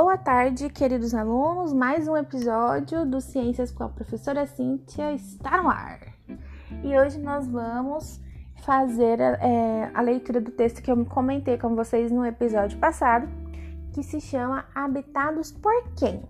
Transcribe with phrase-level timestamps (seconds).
[0.00, 1.72] Boa tarde, queridos alunos.
[1.72, 5.98] Mais um episódio do Ciências com a professora Cíntia está no ar.
[6.84, 8.20] E hoje nós vamos
[8.62, 13.28] fazer é, a leitura do texto que eu comentei com vocês no episódio passado,
[13.92, 16.22] que se chama Habitados por Quem?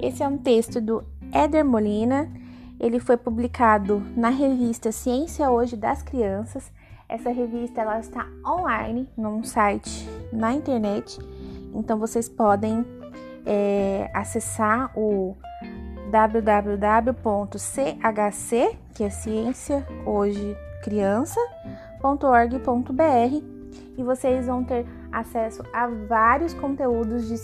[0.00, 2.32] Esse é um texto do Éder Molina.
[2.80, 6.72] Ele foi publicado na revista Ciência Hoje das Crianças.
[7.10, 11.18] Essa revista ela está online num site na internet
[11.76, 12.84] então vocês podem
[13.44, 15.36] é, acessar o
[16.10, 17.96] www.chc,
[18.94, 23.56] que é ciência hoje criança.org.br
[23.98, 27.36] e vocês vão ter acesso a vários conteúdos de,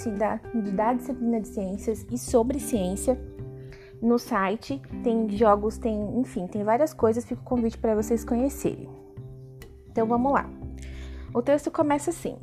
[0.63, 3.19] de, da disciplina de ciências e sobre ciência
[4.01, 4.81] no site.
[5.03, 7.25] Tem jogos, tem, enfim, tem várias coisas.
[7.25, 8.89] Fica o convite para vocês conhecerem.
[9.91, 10.49] Então vamos lá.
[11.35, 12.37] O texto começa assim: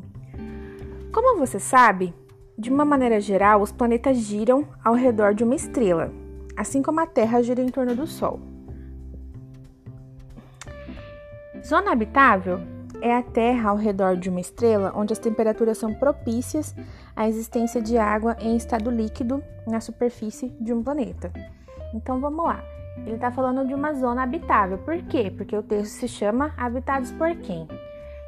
[1.11, 2.13] como você sabe,
[2.57, 6.11] de uma maneira geral, os planetas giram ao redor de uma estrela,
[6.55, 8.39] assim como a Terra gira em torno do Sol.
[11.65, 12.59] Zona habitável
[13.01, 16.75] é a Terra ao redor de uma estrela onde as temperaturas são propícias
[17.15, 21.31] à existência de água em estado líquido na superfície de um planeta.
[21.93, 22.63] Então vamos lá.
[22.97, 24.77] Ele está falando de uma zona habitável.
[24.79, 25.31] Por quê?
[25.35, 27.67] Porque o texto se chama Habitados por quem?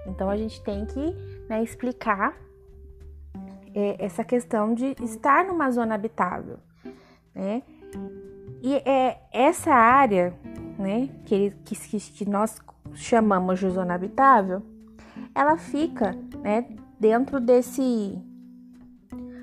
[0.07, 1.15] Então a gente tem que
[1.49, 2.33] né, explicar
[3.73, 6.57] é, essa questão de estar numa zona habitável,
[7.33, 7.63] né?
[8.61, 10.33] E é essa área,
[10.77, 12.59] né, que, que, que nós
[12.93, 14.61] chamamos de zona habitável,
[15.33, 16.65] ela fica, né,
[16.99, 18.21] dentro desse,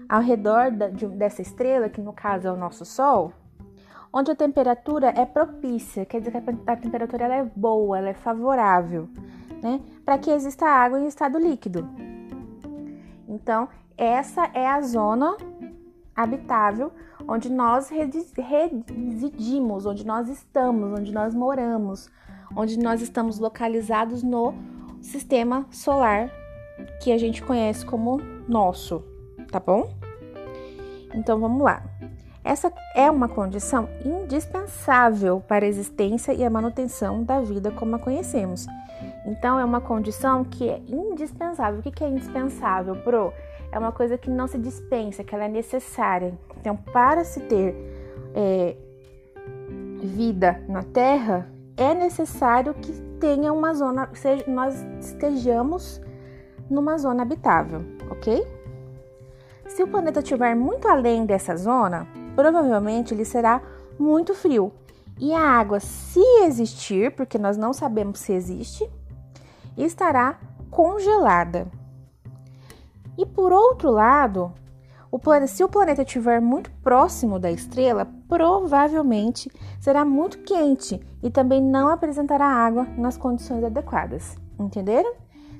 [0.08, 3.32] ao redor da, de, dessa estrela, que no caso é o nosso Sol,
[4.12, 8.10] onde a temperatura é propícia, quer dizer que a, a temperatura ela é boa, ela
[8.10, 9.08] é favorável,
[9.60, 11.88] né, para que exista água em estado líquido.
[13.28, 15.36] Então, essa é a zona
[16.14, 16.92] habitável
[17.26, 22.08] onde nós residimos, onde nós estamos, onde nós moramos,
[22.56, 24.54] onde nós estamos localizados no
[25.02, 26.30] sistema solar
[27.02, 29.04] que a gente conhece como nosso,
[29.50, 29.92] tá bom?
[31.12, 31.82] Então vamos lá.
[32.44, 37.98] Essa é uma condição indispensável para a existência e a manutenção da vida como a
[37.98, 38.66] conhecemos.
[39.26, 41.80] Então é uma condição que é indispensável.
[41.80, 43.32] O que é indispensável, pro?
[43.70, 46.32] É uma coisa que não se dispensa, que ela é necessária.
[46.60, 47.74] Então, para se ter
[48.34, 48.76] é,
[50.02, 56.00] vida na Terra, é necessário que tenha uma zona, seja, nós estejamos
[56.68, 58.46] numa zona habitável, ok?
[59.66, 63.60] Se o planeta estiver muito além dessa zona, provavelmente ele será
[63.98, 64.72] muito frio.
[65.20, 68.88] E a água, se existir, porque nós não sabemos se existe,
[69.76, 70.38] estará
[70.70, 71.66] congelada.
[73.18, 74.52] E por outro lado,
[75.10, 81.28] o planeta, se o planeta estiver muito próximo da estrela, provavelmente será muito quente e
[81.28, 84.38] também não apresentará água nas condições adequadas.
[84.56, 85.12] Entenderam?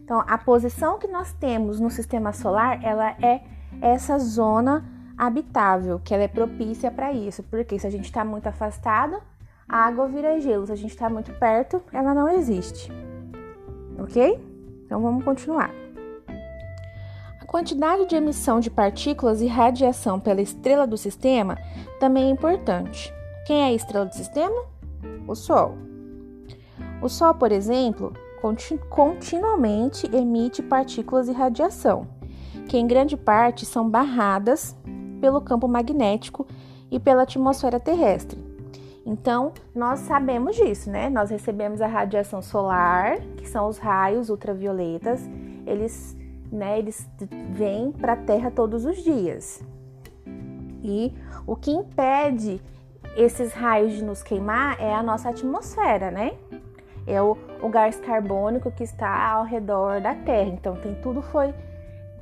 [0.05, 3.43] Então, a posição que nós temos no sistema solar, ela é
[3.83, 4.85] essa zona
[5.17, 7.43] habitável, que ela é propícia para isso.
[7.43, 9.21] Porque se a gente está muito afastado,
[9.69, 10.65] a água vira gelo.
[10.65, 12.91] Se a gente está muito perto, ela não existe.
[13.99, 14.41] Ok?
[14.87, 15.88] Então vamos continuar
[17.49, 21.57] quantidade de emissão de partículas e radiação pela estrela do sistema
[21.99, 23.13] também é importante.
[23.47, 24.65] Quem é a estrela do sistema?
[25.27, 25.75] O Sol.
[27.01, 28.13] O Sol, por exemplo,
[28.91, 32.07] continuamente emite partículas e radiação,
[32.69, 34.77] que em grande parte são barradas
[35.19, 36.47] pelo campo magnético
[36.91, 38.39] e pela atmosfera terrestre.
[39.07, 41.09] Então, nós sabemos disso, né?
[41.09, 45.23] Nós recebemos a radiação solar, que são os raios ultravioletas,
[45.67, 46.18] eles
[46.51, 46.79] né?
[46.79, 47.09] Eles
[47.51, 49.63] vêm para a Terra todos os dias.
[50.83, 51.13] E
[51.47, 52.61] o que impede
[53.17, 56.33] esses raios de nos queimar é a nossa atmosfera, né?
[57.07, 60.51] É o, o gás carbônico que está ao redor da Terra.
[60.51, 61.55] Então, tem tudo foi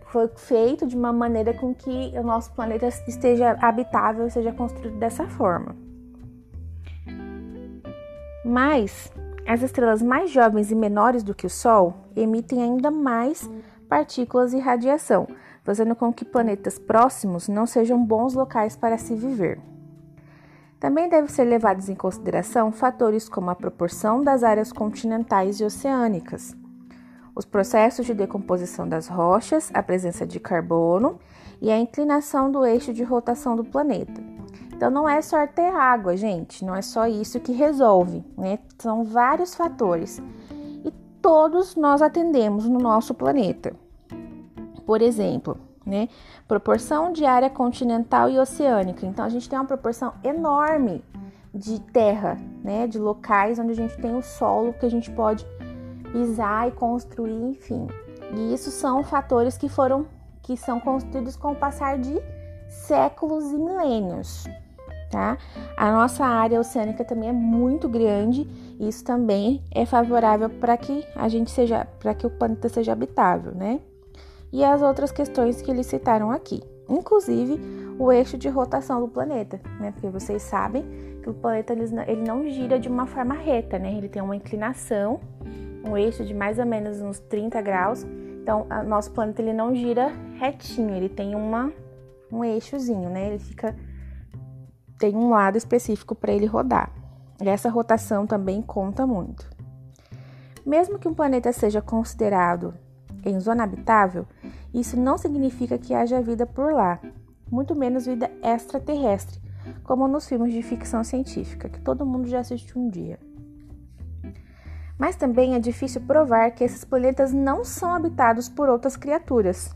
[0.06, 5.26] foi feito de uma maneira com que o nosso planeta esteja habitável, seja construído dessa
[5.26, 5.76] forma.
[8.44, 9.12] Mas
[9.46, 13.50] as estrelas mais jovens e menores do que o Sol emitem ainda mais
[13.88, 15.26] partículas e radiação,
[15.64, 19.58] fazendo com que planetas próximos não sejam bons locais para se viver.
[20.78, 26.54] Também devem ser levados em consideração fatores como a proporção das áreas continentais e oceânicas,
[27.34, 31.18] os processos de decomposição das rochas, a presença de carbono
[31.60, 34.22] e a inclinação do eixo de rotação do planeta.
[34.74, 38.58] Então não é só ter água, gente, não é só isso que resolve, né?
[38.78, 40.22] São vários fatores
[41.20, 43.74] todos nós atendemos no nosso planeta.
[44.84, 46.08] Por exemplo, né?
[46.48, 49.06] Proporção de área continental e oceânica.
[49.06, 51.02] Então a gente tem uma proporção enorme
[51.54, 52.86] de terra, né?
[52.86, 55.46] De locais onde a gente tem o solo que a gente pode
[56.12, 57.86] pisar e construir, enfim.
[58.34, 60.06] E isso são fatores que foram
[60.42, 62.20] que são construídos com o passar de
[62.68, 64.44] séculos e milênios,
[65.10, 65.38] tá?
[65.76, 68.48] A nossa área oceânica também é muito grande,
[68.78, 72.92] e isso também é favorável para que a gente seja, para que o planeta seja
[72.92, 73.80] habitável, né?
[74.52, 77.60] E as outras questões que eles citaram aqui, inclusive
[77.98, 79.90] o eixo de rotação do planeta, né?
[79.92, 80.84] Porque vocês sabem
[81.22, 83.94] que o planeta ele não gira de uma forma reta, né?
[83.94, 85.20] Ele tem uma inclinação,
[85.84, 88.04] um eixo de mais ou menos uns 30 graus.
[88.42, 91.72] Então, nosso planeta ele não gira retinho, ele tem uma
[92.30, 93.28] um eixozinho, né?
[93.28, 93.74] Ele fica
[94.98, 96.90] tem um lado específico para ele rodar.
[97.40, 99.48] E essa rotação também conta muito.
[100.64, 102.74] Mesmo que um planeta seja considerado
[103.24, 104.26] em zona habitável,
[104.72, 107.00] isso não significa que haja vida por lá,
[107.50, 109.40] muito menos vida extraterrestre,
[109.84, 113.18] como nos filmes de ficção científica, que todo mundo já assistiu um dia.
[114.98, 119.74] Mas também é difícil provar que esses planetas não são habitados por outras criaturas,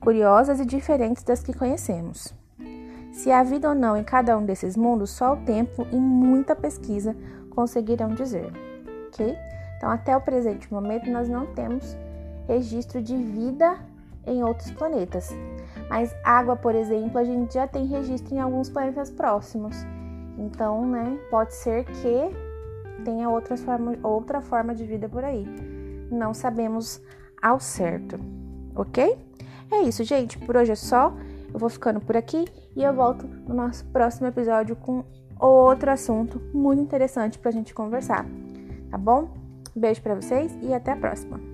[0.00, 2.39] curiosas e diferentes das que conhecemos.
[3.12, 6.54] Se há vida ou não em cada um desses mundos, só o tempo e muita
[6.54, 7.16] pesquisa
[7.50, 8.52] conseguirão dizer,
[9.08, 9.36] ok?
[9.76, 11.96] Então, até o presente momento, nós não temos
[12.46, 13.78] registro de vida
[14.26, 15.30] em outros planetas.
[15.88, 19.74] Mas água, por exemplo, a gente já tem registro em alguns planetas próximos.
[20.38, 22.30] Então, né, pode ser que
[23.04, 25.46] tenha outras forma, outra forma de vida por aí.
[26.10, 27.02] Não sabemos
[27.40, 28.18] ao certo,
[28.74, 29.18] ok?
[29.70, 30.38] É isso, gente.
[30.38, 31.14] Por hoje é só.
[31.52, 32.44] Eu vou ficando por aqui
[32.76, 35.04] e eu volto no nosso próximo episódio com
[35.38, 38.26] outro assunto muito interessante pra gente conversar.
[38.90, 39.32] Tá bom?
[39.74, 41.49] Beijo para vocês e até a próxima.